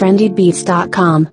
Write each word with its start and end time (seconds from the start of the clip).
trendybeats.com. 0.00 1.28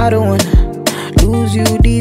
I 0.00 0.10
don't 0.10 0.26
wanna 0.26 1.22
lose 1.22 1.54
you 1.54 1.64
deep 1.82 1.97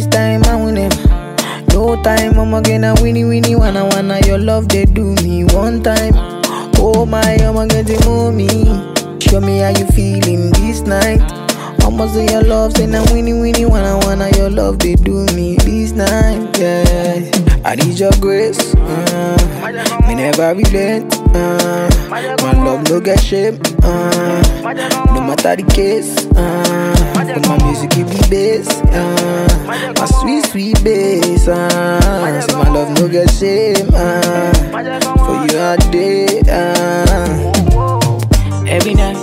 I'm 2.40 2.54
again 2.54 2.84
a 2.84 2.94
winnie 3.02 3.26
winnie 3.26 3.56
wanna 3.56 3.84
wanna 3.86 4.20
your 4.28 4.38
love 4.38 4.70
they 4.70 4.86
do 4.86 5.16
me 5.24 5.44
one 5.46 5.82
time. 5.82 6.14
Oh 6.78 7.06
my, 7.06 7.36
going 7.38 7.68
to 7.70 8.06
move 8.06 8.36
me. 8.36 8.48
Show 9.20 9.42
me 9.42 9.60
how 9.60 9.70
you 9.70 9.88
feeling 9.88 10.52
this 10.52 10.82
night. 10.82 11.20
Almost 11.84 12.14
say 12.14 12.28
your 12.28 12.44
love, 12.44 12.78
say 12.78 12.86
na 12.86 13.04
winnie 13.12 13.34
winnie 13.34 13.66
wanna 13.66 13.98
wanna 14.06 14.30
your 14.38 14.52
love 14.52 14.78
they 14.80 14.94
do 14.94 15.26
me 15.34 15.56
this 15.58 15.94
night. 15.94 16.58
Yeah, 16.60 17.32
I 17.66 17.76
need 17.76 17.98
your 17.98 18.12
grace. 18.20 18.76
Uh, 18.76 20.04
me 20.08 20.16
never 20.16 20.54
relent. 20.54 21.16
Uh, 21.34 21.90
my 22.10 22.54
love 22.64 22.88
no 22.88 23.02
get 23.02 23.20
shame. 23.20 23.60
Uh, 23.84 24.42
no 25.14 25.22
matter 25.22 25.56
the 25.56 25.66
case. 25.74 26.28
Uh, 26.36 27.08
my 27.48 27.58
music 27.66 27.90
give 27.92 28.08
me 28.08 28.20
bass. 28.30 28.68
Uh, 28.92 29.94
my 29.98 30.06
sweet 30.06 30.46
sweet 30.46 30.84
bass. 30.84 31.48
Uh, 31.48 32.17
love 32.78 32.94
no 33.00 33.08
get 33.08 33.30
shame. 33.32 33.90
Uh, 33.92 34.54
for 35.26 35.38
you 35.50 35.58
all 35.60 35.78
day. 35.92 36.42
Uh. 36.48 37.52
Every 38.68 38.94
night, 38.94 39.18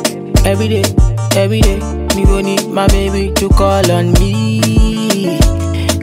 every 0.45 0.69
day, 0.69 0.83
every 1.37 1.61
day, 1.61 1.79
me 2.17 2.25
go 2.25 2.41
need 2.41 2.67
my 2.69 2.87
baby 2.89 3.31
to 3.35 3.49
call 3.51 3.89
on 3.93 4.13
me, 4.15 5.39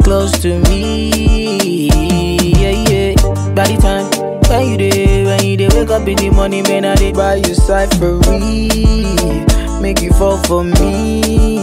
close 0.03 0.31
to 0.43 0.59
me. 0.69 1.89
Yeah, 2.61 2.75
yeah. 2.89 3.15
By 3.53 3.67
the 3.67 3.77
time 3.81 4.07
when 4.49 4.69
you 4.71 4.77
day, 4.77 5.25
when 5.25 5.43
you 5.43 5.57
day, 5.57 5.67
wake 5.73 5.89
up 5.89 6.07
in 6.07 6.15
the 6.17 6.29
morning, 6.29 6.63
man, 6.63 6.85
I 6.85 6.95
did 6.95 7.15
buy 7.15 7.35
you 7.35 7.55
cyphery, 7.67 8.69
make 9.81 10.01
you 10.01 10.11
fall 10.11 10.37
for 10.43 10.63
me. 10.63 11.57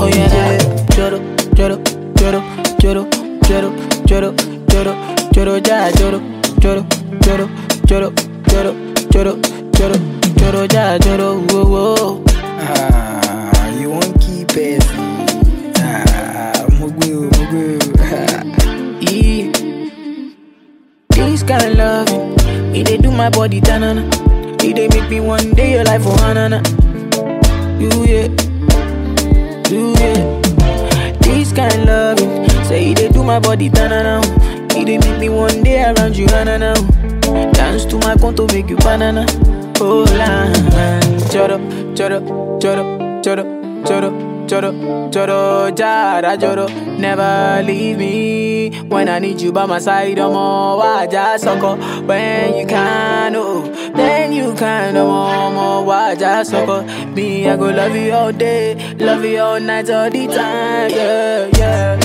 Oh 0.00 0.08
yeah, 0.08 0.34
yeah. 0.34 0.86
Joro, 0.96 1.18
joro, 1.54 1.76
joro, 2.16 2.40
joro, 2.80 3.04
joro, 3.46 3.70
joro, 4.06 4.53
joro, 4.84 4.96
joro, 5.32 5.56
ja, 5.66 5.90
joro, 5.92 6.20
joro, 6.60 6.84
joro, 7.22 7.48
joro, 7.86 8.12
joro, 8.50 8.74
joro, 9.10 9.38
joro, 9.78 9.96
joro, 10.36 10.66
ja, 10.66 10.98
joro, 10.98 11.40
whoa, 11.50 11.64
whoa. 11.64 12.24
Ah, 12.60 13.68
you 13.80 13.88
won't 13.90 14.20
keep 14.20 14.50
it. 14.56 14.84
Ah, 15.78 16.52
mugu, 16.78 17.30
mugu. 17.32 17.78
yeah. 19.00 19.50
This 21.10 21.42
kind 21.42 21.62
of 21.64 21.74
love, 21.78 22.08
it 22.74 22.86
dey 22.86 22.98
do 22.98 23.10
my 23.10 23.30
body 23.30 23.60
tanana. 23.62 24.02
It 24.62 24.76
dey 24.76 24.88
make 24.88 25.08
me 25.08 25.20
one 25.20 25.52
day 25.54 25.72
your 25.72 25.84
life 25.84 26.02
for 26.02 26.12
hanana. 26.18 26.60
You 27.80 27.90
yeah, 28.04 28.28
you 29.70 29.94
yeah. 29.96 30.40
This 31.20 31.52
kind 31.52 31.72
of 31.72 31.86
love, 31.86 32.18
say 32.66 32.90
it 32.90 32.96
dey 32.98 33.08
do 33.08 33.22
my 33.24 33.38
body 33.40 33.70
tanana. 33.70 34.20
It 34.84 34.86
dey 34.86 34.98
make 34.98 35.18
me 35.18 35.28
one 35.30 35.62
day 35.62 35.82
around 35.82 36.14
you 36.16 36.26
hanana. 36.26 36.74
Dance 37.54 37.86
to 37.86 37.96
my 38.00 38.14
conto, 38.16 38.46
make 38.52 38.68
you 38.68 38.76
banana. 38.76 39.24
Oh 39.80 40.04
la, 40.18 40.52
joro, 41.32 41.56
joro, 41.94 42.18
joro, 42.60 43.20
joro, 43.22 43.44
joro, 43.86 44.46
joro, 44.46 45.10
joro, 45.10 45.70
jara, 45.70 46.36
joro. 46.36 46.66
Never 46.98 47.62
leave 47.64 47.96
me 47.98 48.78
when 48.88 49.08
I 49.08 49.18
need 49.20 49.40
you 49.40 49.52
by 49.52 49.64
my 49.64 49.78
side. 49.78 50.18
I'm 50.18 50.36
all 50.36 50.78
waja 50.82 51.38
soko 51.38 51.76
when 52.04 52.54
you 52.58 52.66
can, 52.66 53.34
oh, 53.36 53.62
then 53.96 54.32
you 54.34 54.52
can, 54.54 54.96
oh, 54.98 55.50
more 55.50 55.86
waja 55.94 56.44
soko. 56.44 56.82
Me, 57.14 57.48
I 57.48 57.56
go 57.56 57.70
love 57.70 57.96
you 57.96 58.12
all 58.12 58.32
day, 58.32 58.94
love 58.96 59.24
you 59.24 59.38
all 59.40 59.60
night, 59.60 59.88
all 59.88 60.10
the 60.10 60.26
time. 60.26 60.90
Yeah. 60.90 61.48
Yeah, 61.56 61.98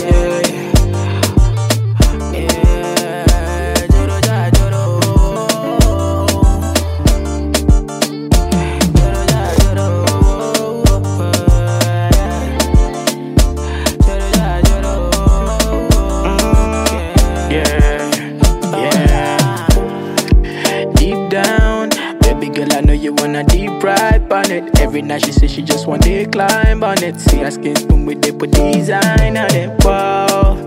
I 23.30 23.32
know 23.32 23.44
deep 23.44 23.84
ride 23.84 24.34
on 24.34 24.50
it. 24.50 24.80
Every 24.80 25.04
night 25.04 25.24
she 25.24 25.32
says 25.32 25.52
she 25.52 25.62
just 25.62 25.86
want 25.86 26.02
to 26.02 26.26
climb 26.26 26.84
on 26.84 27.04
it. 27.04 27.20
See 27.20 27.38
her 27.38 27.52
skin 27.52 27.76
spoon 27.76 28.08
with 28.08 28.24
the 28.24 28.32
put 28.34 28.50
design 28.50 29.38
on 29.38 29.54
it. 29.54 29.86
Wow, 29.86 30.58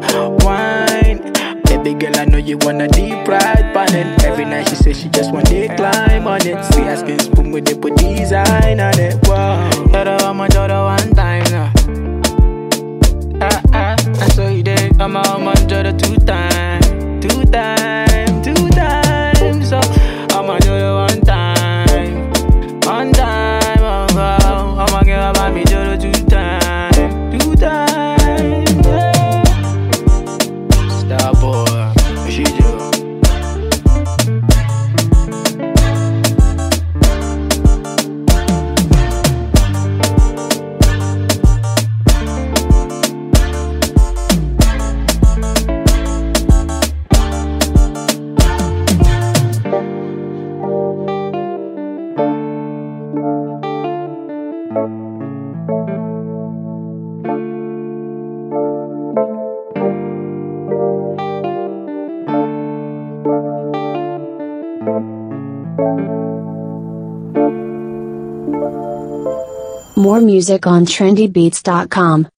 wine. 0.42 1.32
Baby 1.64 1.94
girl, 1.94 2.16
I 2.16 2.24
know 2.24 2.38
you 2.38 2.58
wanna 2.58 2.86
deep 2.86 3.26
ride 3.26 3.76
on 3.76 3.92
it. 3.92 4.22
Every 4.22 4.44
night 4.44 4.68
she 4.68 4.76
says 4.76 5.00
she 5.00 5.08
just 5.08 5.32
want 5.32 5.48
to 5.48 5.74
climb 5.74 6.28
on 6.28 6.46
it. 6.46 6.64
See 6.66 6.82
her 6.82 6.96
skin 6.96 7.18
spoon 7.18 7.50
with 7.50 7.64
the 7.64 7.74
put 7.74 7.96
design 7.96 8.78
on 8.78 8.96
it. 8.96 9.18
Wow, 9.26 9.68
a 9.92 10.71
More 69.96 70.20
music 70.20 70.66
on 70.66 70.84
trendybeats.com. 70.84 72.28